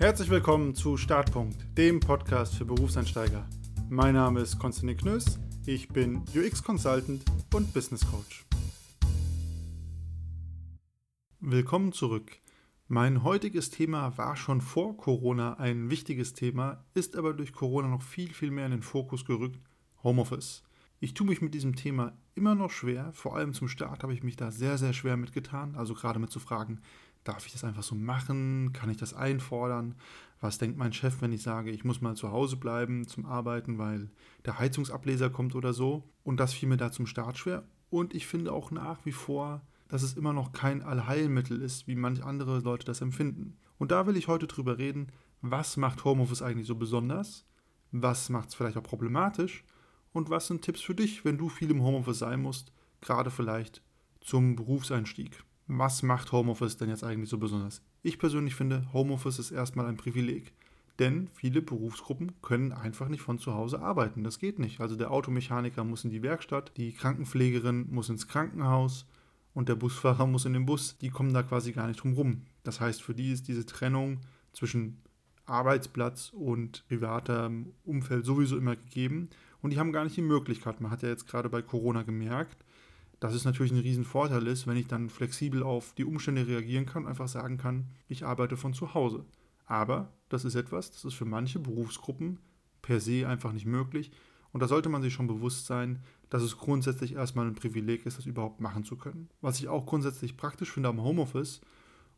[0.00, 3.46] Herzlich willkommen zu Startpunkt, dem Podcast für Berufseinsteiger.
[3.90, 8.46] Mein Name ist Konstantin Knöss, ich bin UX Consultant und Business Coach.
[11.40, 12.40] Willkommen zurück.
[12.88, 18.02] Mein heutiges Thema war schon vor Corona ein wichtiges Thema, ist aber durch Corona noch
[18.02, 19.60] viel, viel mehr in den Fokus gerückt,
[20.02, 20.62] Homeoffice.
[20.98, 24.22] Ich tue mich mit diesem Thema immer noch schwer, vor allem zum Start habe ich
[24.22, 26.80] mich da sehr, sehr schwer mitgetan, also gerade mit zu fragen,
[27.24, 28.72] Darf ich das einfach so machen?
[28.72, 29.94] Kann ich das einfordern?
[30.40, 33.76] Was denkt mein Chef, wenn ich sage, ich muss mal zu Hause bleiben zum Arbeiten,
[33.78, 34.10] weil
[34.46, 36.02] der Heizungsableser kommt oder so?
[36.24, 37.64] Und das fiel mir da zum Start schwer.
[37.90, 41.96] Und ich finde auch nach wie vor, dass es immer noch kein Allheilmittel ist, wie
[41.96, 43.58] manche andere Leute das empfinden.
[43.78, 45.08] Und da will ich heute drüber reden,
[45.42, 47.44] was macht Homeoffice eigentlich so besonders?
[47.92, 49.64] Was macht es vielleicht auch problematisch?
[50.12, 53.82] Und was sind Tipps für dich, wenn du viel im Homeoffice sein musst, gerade vielleicht
[54.20, 55.42] zum Berufseinstieg?
[55.78, 57.82] Was macht Homeoffice denn jetzt eigentlich so besonders?
[58.02, 60.52] Ich persönlich finde, Homeoffice ist erstmal ein Privileg.
[60.98, 64.22] Denn viele Berufsgruppen können einfach nicht von zu Hause arbeiten.
[64.22, 64.80] Das geht nicht.
[64.80, 69.06] Also der Automechaniker muss in die Werkstatt, die Krankenpflegerin muss ins Krankenhaus
[69.54, 70.98] und der Busfahrer muss in den Bus.
[70.98, 72.42] Die kommen da quasi gar nicht drum rum.
[72.64, 74.18] Das heißt, für die ist diese Trennung
[74.52, 74.98] zwischen
[75.46, 79.30] Arbeitsplatz und privatem Umfeld sowieso immer gegeben.
[79.62, 80.80] Und die haben gar nicht die Möglichkeit.
[80.80, 82.64] Man hat ja jetzt gerade bei Corona gemerkt,
[83.20, 87.06] dass es natürlich ein Riesenvorteil ist, wenn ich dann flexibel auf die Umstände reagieren kann,
[87.06, 89.24] einfach sagen kann, ich arbeite von zu Hause.
[89.66, 92.40] Aber das ist etwas, das ist für manche Berufsgruppen
[92.82, 94.10] per se einfach nicht möglich.
[94.52, 98.18] Und da sollte man sich schon bewusst sein, dass es grundsätzlich erstmal ein Privileg ist,
[98.18, 99.28] das überhaupt machen zu können.
[99.40, 101.60] Was ich auch grundsätzlich praktisch finde am Homeoffice,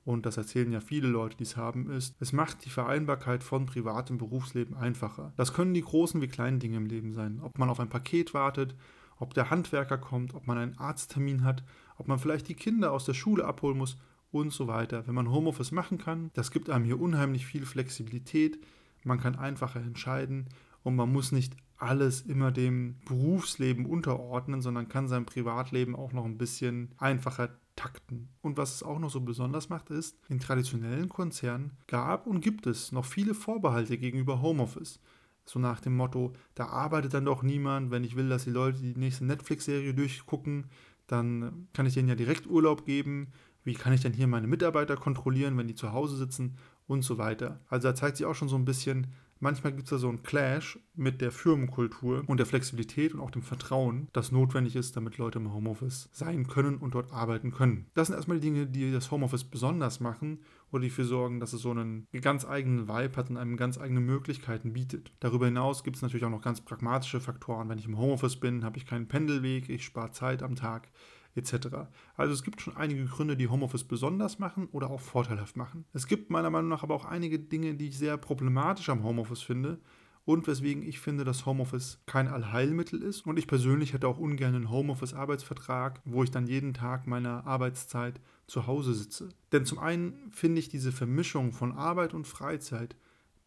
[0.04, 3.66] und das erzählen ja viele Leute, die es haben, ist, es macht die Vereinbarkeit von
[3.66, 5.32] privatem Berufsleben einfacher.
[5.36, 7.40] Das können die großen wie kleinen Dinge im Leben sein.
[7.40, 8.74] Ob man auf ein Paket wartet,
[9.22, 11.62] ob der Handwerker kommt, ob man einen Arzttermin hat,
[11.96, 13.96] ob man vielleicht die Kinder aus der Schule abholen muss
[14.32, 15.06] und so weiter.
[15.06, 18.58] Wenn man Homeoffice machen kann, das gibt einem hier unheimlich viel Flexibilität,
[19.04, 20.48] man kann einfacher entscheiden
[20.82, 26.24] und man muss nicht alles immer dem Berufsleben unterordnen, sondern kann sein Privatleben auch noch
[26.24, 28.28] ein bisschen einfacher takten.
[28.40, 32.66] Und was es auch noch so besonders macht, ist, in traditionellen Konzernen gab und gibt
[32.66, 35.00] es noch viele Vorbehalte gegenüber Homeoffice.
[35.44, 37.90] So nach dem Motto, da arbeitet dann doch niemand.
[37.90, 40.66] Wenn ich will, dass die Leute die nächste Netflix-Serie durchgucken,
[41.06, 43.32] dann kann ich denen ja direkt Urlaub geben.
[43.64, 47.18] Wie kann ich denn hier meine Mitarbeiter kontrollieren, wenn die zu Hause sitzen und so
[47.18, 47.60] weiter.
[47.68, 49.08] Also da zeigt sich auch schon so ein bisschen,
[49.42, 53.30] manchmal gibt es da so einen Clash mit der Firmenkultur und der Flexibilität und auch
[53.30, 57.86] dem Vertrauen, das notwendig ist, damit Leute im Homeoffice sein können und dort arbeiten können.
[57.94, 61.52] Das sind erstmal die Dinge, die das Homeoffice besonders machen oder die dafür sorgen, dass
[61.52, 65.12] es so einen ganz eigenen Vibe hat und einem ganz eigene Möglichkeiten bietet.
[65.20, 67.68] Darüber hinaus gibt es natürlich auch noch ganz pragmatische Faktoren.
[67.68, 70.88] Wenn ich im Homeoffice bin, habe ich keinen Pendelweg, ich spare Zeit am Tag
[71.34, 71.68] etc.
[72.16, 75.84] Also es gibt schon einige Gründe, die Homeoffice besonders machen oder auch vorteilhaft machen.
[75.92, 79.42] Es gibt meiner Meinung nach aber auch einige Dinge, die ich sehr problematisch am Homeoffice
[79.42, 79.78] finde
[80.24, 83.26] und weswegen ich finde, dass Homeoffice kein Allheilmittel ist.
[83.26, 88.20] Und ich persönlich hätte auch ungern einen Homeoffice-Arbeitsvertrag, wo ich dann jeden Tag meiner Arbeitszeit
[88.46, 89.30] zu Hause sitze.
[89.50, 92.96] Denn zum einen finde ich diese Vermischung von Arbeit und Freizeit,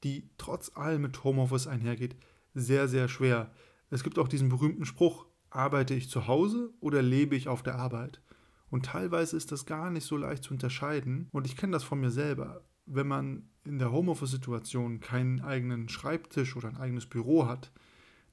[0.04, 2.16] die trotz allem mit Homeoffice einhergeht,
[2.54, 3.52] sehr, sehr schwer.
[3.90, 7.76] Es gibt auch diesen berühmten Spruch, arbeite ich zu Hause oder lebe ich auf der
[7.76, 8.22] Arbeit?
[8.70, 11.30] Und teilweise ist das gar nicht so leicht zu unterscheiden.
[11.32, 12.64] Und ich kenne das von mir selber.
[12.86, 17.72] Wenn man in der Homeoffice-Situation keinen eigenen Schreibtisch oder ein eigenes Büro hat,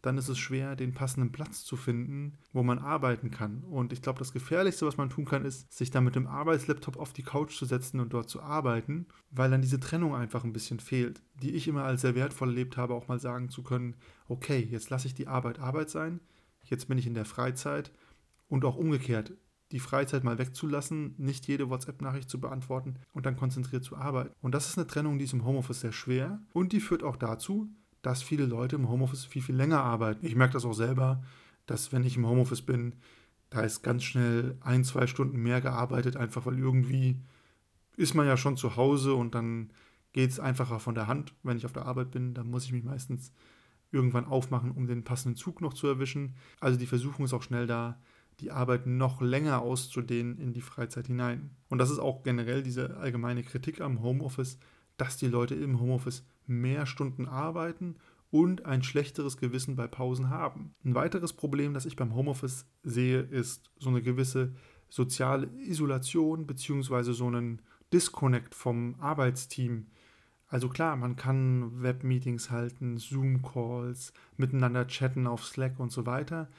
[0.03, 3.63] dann ist es schwer, den passenden Platz zu finden, wo man arbeiten kann.
[3.63, 6.97] Und ich glaube, das Gefährlichste, was man tun kann, ist, sich dann mit dem Arbeitslaptop
[6.97, 10.53] auf die Couch zu setzen und dort zu arbeiten, weil dann diese Trennung einfach ein
[10.53, 13.95] bisschen fehlt, die ich immer als sehr wertvoll erlebt habe, auch mal sagen zu können,
[14.27, 16.19] okay, jetzt lasse ich die Arbeit Arbeit sein,
[16.65, 17.93] jetzt bin ich in der Freizeit
[18.49, 19.33] und auch umgekehrt,
[19.73, 24.35] die Freizeit mal wegzulassen, nicht jede WhatsApp-Nachricht zu beantworten und dann konzentriert zu arbeiten.
[24.43, 27.17] Und das ist eine Trennung, die ist im Homeoffice sehr schwer und die führt auch
[27.17, 27.71] dazu,
[28.03, 30.27] dass viele Leute im Homeoffice viel, viel länger arbeiten.
[30.27, 31.23] Ich merke das auch selber,
[31.67, 32.97] dass wenn ich im Homeoffice bin,
[33.49, 37.21] da ist ganz schnell ein, zwei Stunden mehr gearbeitet, einfach weil irgendwie
[37.97, 39.71] ist man ja schon zu Hause und dann
[40.13, 41.35] geht es einfacher von der Hand.
[41.43, 43.33] Wenn ich auf der Arbeit bin, dann muss ich mich meistens
[43.93, 46.35] irgendwann aufmachen, um den passenden Zug noch zu erwischen.
[46.61, 48.01] Also die Versuchung ist auch schnell da,
[48.41, 51.51] die Arbeit noch länger auszudehnen in die Freizeit hinein.
[51.69, 54.59] Und das ist auch generell diese allgemeine Kritik am Homeoffice,
[54.97, 57.97] dass die Leute im Homeoffice mehr Stunden arbeiten
[58.31, 60.75] und ein schlechteres Gewissen bei Pausen haben.
[60.85, 64.55] Ein weiteres Problem, das ich beim Homeoffice sehe, ist so eine gewisse
[64.89, 67.13] soziale Isolation bzw.
[67.13, 67.61] so einen
[67.93, 69.87] Disconnect vom Arbeitsteam.
[70.53, 76.51] Also klar, man kann Webmeetings halten, Zoom-Calls, miteinander chatten auf Slack und so weiter.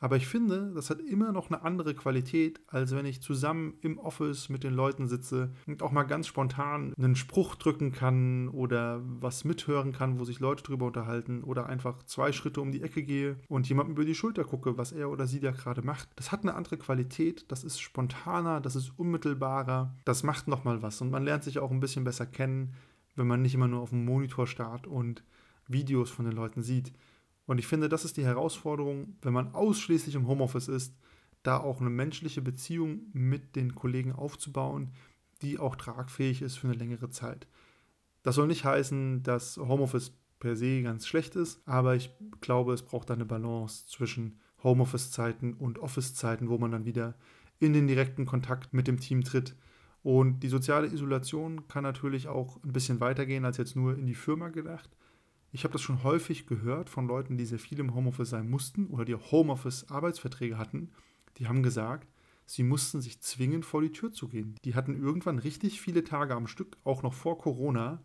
[0.00, 3.98] Aber ich finde, das hat immer noch eine andere Qualität, als wenn ich zusammen im
[3.98, 9.00] Office mit den Leuten sitze und auch mal ganz spontan einen Spruch drücken kann oder
[9.02, 13.02] was mithören kann, wo sich Leute drüber unterhalten oder einfach zwei Schritte um die Ecke
[13.02, 16.10] gehe und jemandem über die Schulter gucke, was er oder sie da gerade macht.
[16.16, 21.00] Das hat eine andere Qualität, das ist spontaner, das ist unmittelbarer, das macht nochmal was
[21.00, 22.74] und man lernt sich auch ein bisschen besser kennen,
[23.18, 25.22] wenn man nicht immer nur auf dem Monitor starrt und
[25.66, 26.92] Videos von den Leuten sieht.
[27.46, 30.94] Und ich finde, das ist die Herausforderung, wenn man ausschließlich im Homeoffice ist,
[31.42, 34.92] da auch eine menschliche Beziehung mit den Kollegen aufzubauen,
[35.42, 37.46] die auch tragfähig ist für eine längere Zeit.
[38.22, 42.10] Das soll nicht heißen, dass Homeoffice per se ganz schlecht ist, aber ich
[42.40, 47.14] glaube, es braucht eine Balance zwischen Homeoffice-Zeiten und Office-Zeiten, wo man dann wieder
[47.60, 49.54] in den direkten Kontakt mit dem Team tritt.
[50.08, 54.14] Und die soziale Isolation kann natürlich auch ein bisschen weitergehen als jetzt nur in die
[54.14, 54.88] Firma gedacht.
[55.52, 58.86] Ich habe das schon häufig gehört von Leuten, die sehr viel im Homeoffice sein mussten
[58.86, 60.92] oder die Homeoffice-Arbeitsverträge hatten.
[61.36, 62.08] Die haben gesagt,
[62.46, 64.56] sie mussten sich zwingen, vor die Tür zu gehen.
[64.64, 68.02] Die hatten irgendwann richtig viele Tage am Stück, auch noch vor Corona,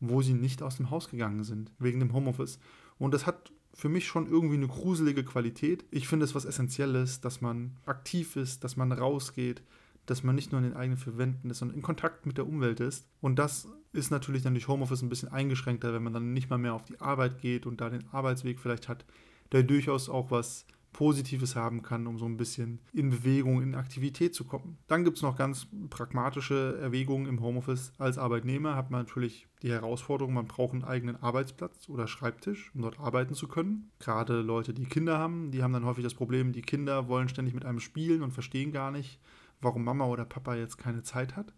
[0.00, 2.60] wo sie nicht aus dem Haus gegangen sind, wegen dem Homeoffice.
[2.96, 5.84] Und das hat für mich schon irgendwie eine gruselige Qualität.
[5.90, 9.62] Ich finde es was Essentielles, dass man aktiv ist, dass man rausgeht,
[10.06, 12.80] dass man nicht nur in den eigenen Verwänden ist, sondern in Kontakt mit der Umwelt
[12.80, 13.08] ist.
[13.20, 16.58] Und das ist natürlich dann durch Homeoffice ein bisschen eingeschränkter, wenn man dann nicht mal
[16.58, 19.04] mehr auf die Arbeit geht und da den Arbeitsweg vielleicht hat,
[19.52, 24.34] der durchaus auch was Positives haben kann, um so ein bisschen in Bewegung, in Aktivität
[24.34, 24.78] zu kommen.
[24.88, 27.92] Dann gibt es noch ganz pragmatische Erwägungen im Homeoffice.
[27.98, 32.82] Als Arbeitnehmer hat man natürlich die Herausforderung, man braucht einen eigenen Arbeitsplatz oder Schreibtisch, um
[32.82, 33.90] dort arbeiten zu können.
[34.00, 37.54] Gerade Leute, die Kinder haben, die haben dann häufig das Problem, die Kinder wollen ständig
[37.54, 39.18] mit einem spielen und verstehen gar nicht,
[39.62, 41.52] warum Mama oder Papa jetzt keine Zeit hat.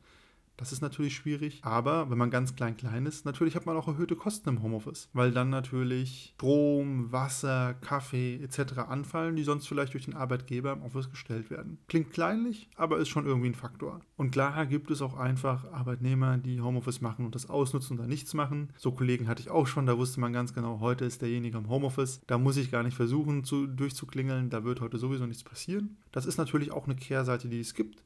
[0.56, 1.60] Das ist natürlich schwierig.
[1.62, 5.08] Aber wenn man ganz klein klein ist, natürlich hat man auch erhöhte Kosten im Homeoffice,
[5.12, 8.78] weil dann natürlich Strom, Wasser, Kaffee etc.
[8.88, 11.78] anfallen, die sonst vielleicht durch den Arbeitgeber im Office gestellt werden.
[11.88, 14.00] Klingt kleinlich, aber ist schon irgendwie ein Faktor.
[14.16, 18.34] Und klar gibt es auch einfach Arbeitnehmer, die Homeoffice machen und das ausnutzen oder nichts
[18.34, 18.72] machen.
[18.76, 21.68] So Kollegen hatte ich auch schon, da wusste man ganz genau, heute ist derjenige im
[21.68, 22.20] Homeoffice.
[22.26, 25.96] Da muss ich gar nicht versuchen zu, durchzuklingeln, da wird heute sowieso nichts passieren.
[26.12, 28.04] Das ist natürlich auch eine Kehrseite, die es gibt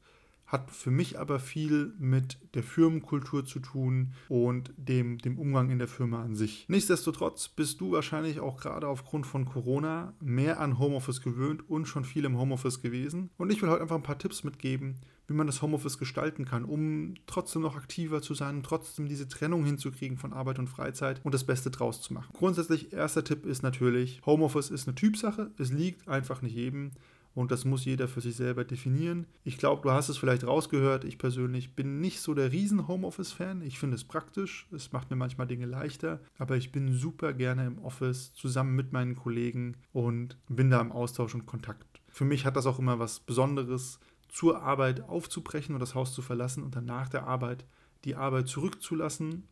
[0.49, 5.77] hat für mich aber viel mit der Firmenkultur zu tun und dem, dem Umgang in
[5.77, 6.65] der Firma an sich.
[6.67, 12.03] Nichtsdestotrotz bist du wahrscheinlich auch gerade aufgrund von Corona mehr an Homeoffice gewöhnt und schon
[12.03, 13.29] viel im Homeoffice gewesen.
[13.37, 14.95] Und ich will heute einfach ein paar Tipps mitgeben,
[15.27, 19.63] wie man das Homeoffice gestalten kann, um trotzdem noch aktiver zu sein, trotzdem diese Trennung
[19.63, 22.33] hinzukriegen von Arbeit und Freizeit und das Beste draus zu machen.
[22.33, 25.51] Grundsätzlich, erster Tipp ist natürlich, Homeoffice ist eine Typsache.
[25.59, 26.89] Es liegt einfach nicht jedem
[27.35, 29.27] und das muss jeder für sich selber definieren.
[29.43, 31.05] Ich glaube, du hast es vielleicht rausgehört.
[31.05, 33.61] Ich persönlich bin nicht so der riesen Homeoffice-Fan.
[33.61, 34.67] Ich finde es praktisch.
[34.71, 36.19] Es macht mir manchmal Dinge leichter.
[36.37, 40.91] Aber ich bin super gerne im Office zusammen mit meinen Kollegen und bin da im
[40.91, 42.01] Austausch und Kontakt.
[42.09, 46.21] Für mich hat das auch immer was Besonderes, zur Arbeit aufzubrechen und das Haus zu
[46.21, 47.65] verlassen und dann nach der Arbeit
[48.05, 49.47] die Arbeit zurückzulassen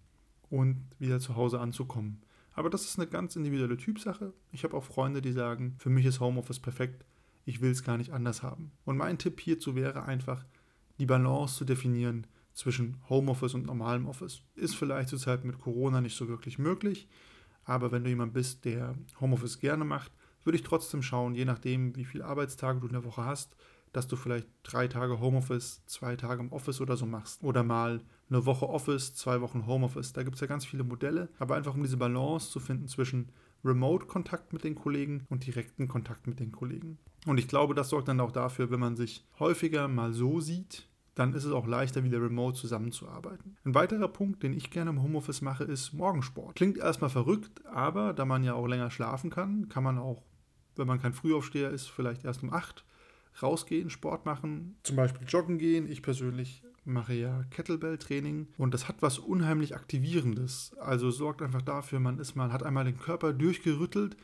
[0.49, 2.21] und wieder zu Hause anzukommen.
[2.53, 4.33] Aber das ist eine ganz individuelle Typsache.
[4.51, 7.05] Ich habe auch Freunde, die sagen, für mich ist Homeoffice perfekt
[7.47, 8.71] ich will es gar nicht anders haben.
[8.83, 10.45] Und mein Tipp hierzu wäre einfach,
[10.99, 14.41] die Balance zu definieren zwischen Homeoffice und normalem Office.
[14.55, 17.07] Ist vielleicht zurzeit mit Corona nicht so wirklich möglich,
[17.63, 20.11] aber wenn du jemand bist, der Homeoffice gerne macht,
[20.43, 23.55] würde ich trotzdem schauen, je nachdem, wie viele Arbeitstage du in der Woche hast,
[23.93, 27.43] dass du vielleicht drei Tage Homeoffice, zwei Tage im Office oder so machst.
[27.43, 30.11] Oder mal eine Woche Office, zwei Wochen Homeoffice.
[30.11, 33.31] Da gibt es ja ganz viele Modelle, aber einfach um diese Balance zu finden zwischen
[33.63, 36.97] Remote-Kontakt mit den Kollegen und direkten Kontakt mit den Kollegen.
[37.27, 40.87] Und ich glaube, das sorgt dann auch dafür, wenn man sich häufiger mal so sieht,
[41.13, 43.57] dann ist es auch leichter, wieder remote zusammenzuarbeiten.
[43.65, 46.55] Ein weiterer Punkt, den ich gerne im Homeoffice mache, ist Morgensport.
[46.55, 50.23] Klingt erstmal verrückt, aber da man ja auch länger schlafen kann, kann man auch,
[50.77, 52.85] wenn man kein Frühaufsteher ist, vielleicht erst um 8
[53.41, 55.91] rausgehen, Sport machen, zum Beispiel joggen gehen.
[55.91, 60.75] Ich persönlich mache ja Kettlebell-Training und das hat was unheimlich Aktivierendes.
[60.79, 64.15] Also sorgt einfach dafür, man ist mal, hat einmal den Körper durchgerüttelt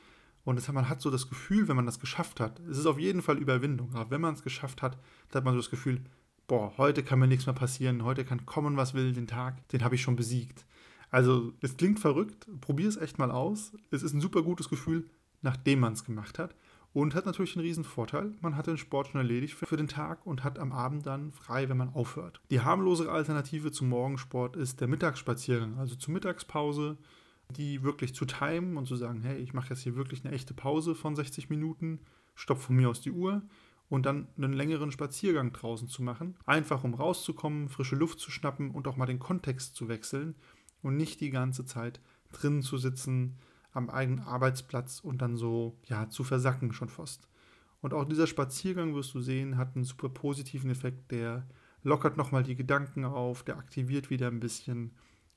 [0.45, 2.99] und das, man hat so das Gefühl, wenn man das geschafft hat, es ist auf
[2.99, 4.97] jeden Fall Überwindung, aber wenn man es geschafft hat,
[5.29, 6.01] dann hat man so das Gefühl,
[6.47, 9.83] boah, heute kann mir nichts mehr passieren, heute kann kommen, was will, den Tag, den
[9.83, 10.65] habe ich schon besiegt.
[11.13, 13.73] Also es klingt verrückt, probier es echt mal aus.
[13.91, 15.07] Es ist ein super gutes Gefühl,
[15.43, 16.55] nachdem man es gemacht hat.
[16.91, 20.25] Und hat natürlich einen riesen Vorteil, man hat den Sport schon erledigt für den Tag
[20.25, 22.41] und hat am Abend dann frei, wenn man aufhört.
[22.49, 26.97] Die harmlosere Alternative zum Morgensport ist der Mittagsspaziergang, also zur Mittagspause,
[27.53, 30.53] die wirklich zu timen und zu sagen, hey, ich mache jetzt hier wirklich eine echte
[30.53, 31.99] Pause von 60 Minuten,
[32.35, 33.43] stopp von mir aus die Uhr
[33.89, 38.71] und dann einen längeren Spaziergang draußen zu machen, einfach um rauszukommen, frische Luft zu schnappen
[38.71, 40.35] und auch mal den Kontext zu wechseln
[40.81, 43.37] und nicht die ganze Zeit drinnen zu sitzen,
[43.71, 47.27] am eigenen Arbeitsplatz und dann so, ja, zu versacken schon fast.
[47.81, 51.45] Und auch dieser Spaziergang, wirst du sehen, hat einen super positiven Effekt, der
[51.83, 54.91] lockert nochmal die Gedanken auf, der aktiviert wieder ein bisschen.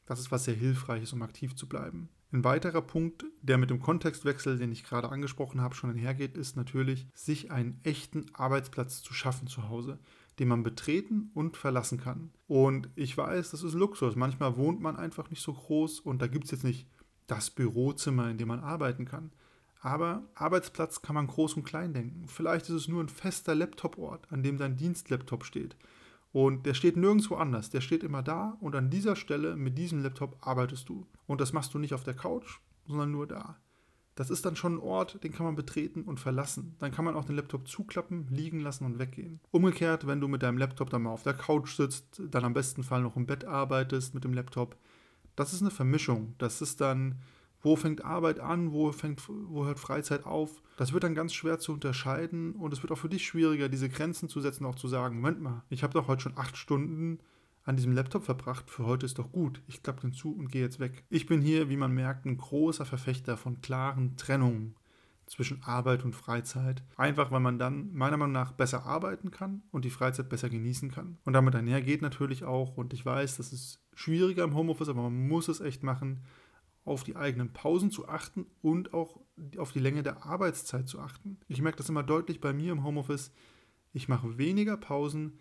[0.07, 2.09] Das ist was sehr hilfreich ist, um aktiv zu bleiben.
[2.33, 6.57] Ein weiterer Punkt, der mit dem Kontextwechsel, den ich gerade angesprochen habe, schon einhergeht, ist
[6.57, 9.99] natürlich, sich einen echten Arbeitsplatz zu schaffen zu Hause,
[10.39, 12.31] den man betreten und verlassen kann.
[12.47, 14.17] Und ich weiß, das ist Luxus.
[14.17, 16.89] Manchmal wohnt man einfach nicht so groß und da gibt es jetzt nicht
[17.27, 19.33] das Bürozimmer, in dem man arbeiten kann.
[19.81, 22.27] Aber Arbeitsplatz kann man groß und klein denken.
[22.27, 25.77] Vielleicht ist es nur ein fester Laptoport, an dem dein Dienstlaptop steht.
[26.37, 27.71] Und der steht nirgendwo anders.
[27.71, 31.07] Der steht immer da und an dieser Stelle mit diesem Laptop arbeitest du.
[31.27, 33.57] Und das machst du nicht auf der Couch, sondern nur da.
[34.17, 36.77] Das ist dann schon ein Ort, den kann man betreten und verlassen.
[36.79, 39.41] Dann kann man auch den Laptop zuklappen, liegen lassen und weggehen.
[39.51, 42.83] Umgekehrt, wenn du mit deinem Laptop dann mal auf der Couch sitzt, dann am besten
[42.83, 44.77] Fall noch im Bett arbeitest mit dem Laptop,
[45.37, 46.35] das ist eine Vermischung.
[46.37, 47.15] Das ist dann
[47.67, 50.63] wo fängt Arbeit an, wo, fängt, wo hört Freizeit auf.
[50.77, 53.89] Das wird dann ganz schwer zu unterscheiden und es wird auch für dich schwieriger, diese
[53.89, 57.19] Grenzen zu setzen, auch zu sagen, Moment mal, ich habe doch heute schon acht Stunden
[57.65, 60.63] an diesem Laptop verbracht, für heute ist doch gut, ich klappe den zu und gehe
[60.63, 61.03] jetzt weg.
[61.11, 64.77] Ich bin hier, wie man merkt, ein großer Verfechter von klaren Trennungen
[65.27, 66.85] zwischen Arbeit und Freizeit.
[66.97, 70.93] Einfach, weil man dann meiner Meinung nach besser arbeiten kann und die Freizeit besser genießen
[70.93, 71.19] kann.
[71.25, 75.27] Und damit einhergeht natürlich auch, und ich weiß, das ist schwieriger im Homeoffice, aber man
[75.27, 76.21] muss es echt machen,
[76.87, 79.21] auf die eigenen Pausen zu achten und auch
[79.59, 81.39] auf die Länge der Arbeitszeit zu achten.
[81.49, 83.33] Ich merke das immer deutlich bei mir im Homeoffice.
[83.93, 85.39] Ich mache weniger Pausen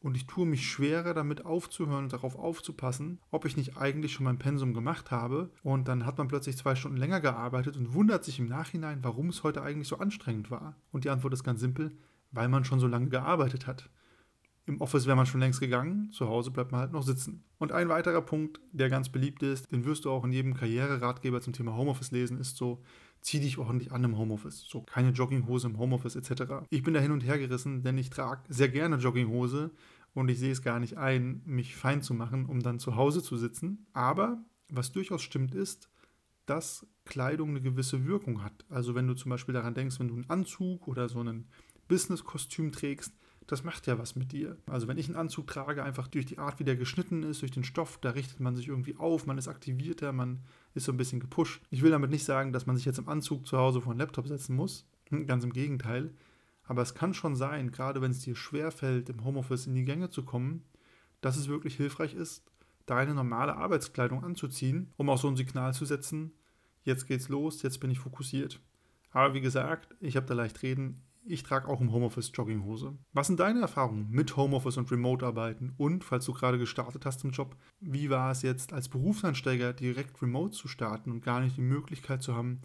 [0.00, 4.24] und ich tue mich schwerer damit aufzuhören und darauf aufzupassen, ob ich nicht eigentlich schon
[4.24, 5.50] mein Pensum gemacht habe.
[5.62, 9.28] Und dann hat man plötzlich zwei Stunden länger gearbeitet und wundert sich im Nachhinein, warum
[9.28, 10.76] es heute eigentlich so anstrengend war.
[10.90, 11.96] Und die Antwort ist ganz simpel,
[12.30, 13.90] weil man schon so lange gearbeitet hat.
[14.68, 17.42] Im Office wäre man schon längst gegangen, zu Hause bleibt man halt noch sitzen.
[17.56, 21.40] Und ein weiterer Punkt, der ganz beliebt ist, den wirst du auch in jedem Karriereratgeber
[21.40, 22.82] zum Thema Homeoffice lesen, ist so,
[23.22, 24.66] zieh dich ordentlich an im Homeoffice.
[24.68, 26.66] So, keine Jogginghose im Homeoffice etc.
[26.68, 29.70] Ich bin da hin und her gerissen, denn ich trage sehr gerne Jogginghose
[30.12, 33.22] und ich sehe es gar nicht ein, mich fein zu machen, um dann zu Hause
[33.22, 33.86] zu sitzen.
[33.94, 35.88] Aber was durchaus stimmt ist,
[36.44, 38.66] dass Kleidung eine gewisse Wirkung hat.
[38.68, 41.48] Also wenn du zum Beispiel daran denkst, wenn du einen Anzug oder so ein
[41.88, 43.14] Business-Kostüm trägst,
[43.48, 44.58] das macht ja was mit dir.
[44.66, 47.50] Also wenn ich einen Anzug trage, einfach durch die Art, wie der geschnitten ist, durch
[47.50, 50.98] den Stoff, da richtet man sich irgendwie auf, man ist aktivierter, man ist so ein
[50.98, 51.62] bisschen gepusht.
[51.70, 54.00] Ich will damit nicht sagen, dass man sich jetzt im Anzug zu Hause vor einen
[54.00, 54.86] Laptop setzen muss.
[55.08, 56.12] Hm, ganz im Gegenteil.
[56.64, 60.10] Aber es kann schon sein, gerade wenn es dir schwerfällt, im Homeoffice in die Gänge
[60.10, 60.64] zu kommen,
[61.22, 62.44] dass es wirklich hilfreich ist,
[62.84, 66.32] deine normale Arbeitskleidung anzuziehen, um auch so ein Signal zu setzen,
[66.84, 68.60] jetzt geht's los, jetzt bin ich fokussiert.
[69.10, 72.96] Aber wie gesagt, ich habe da leicht reden, ich trage auch im Homeoffice Jogginghose.
[73.12, 75.74] Was sind deine Erfahrungen mit Homeoffice und Remote-Arbeiten?
[75.76, 80.20] Und, falls du gerade gestartet hast im Job, wie war es jetzt als Berufseinsteiger direkt
[80.22, 82.60] remote zu starten und gar nicht die Möglichkeit zu haben,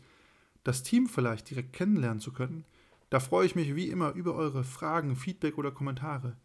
[0.63, 2.65] das Team vielleicht direkt kennenlernen zu können?
[3.09, 6.35] Da freue ich mich wie immer über eure Fragen, Feedback oder Kommentare.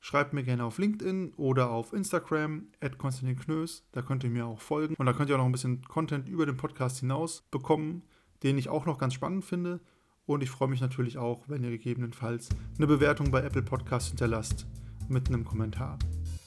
[0.00, 3.86] Schreibt mir gerne auf LinkedIn oder auf Instagram, at Konstantin Knös.
[3.92, 4.94] Da könnt ihr mir auch folgen.
[4.96, 8.02] Und da könnt ihr auch noch ein bisschen Content über den Podcast hinaus bekommen,
[8.42, 9.80] den ich auch noch ganz spannend finde.
[10.28, 14.66] Und ich freue mich natürlich auch, wenn ihr gegebenenfalls eine Bewertung bei Apple Podcasts hinterlasst
[15.08, 15.98] mit einem Kommentar.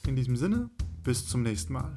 [0.06, 0.70] In diesem Sinne,
[1.02, 1.92] bis zum nächsten Mal.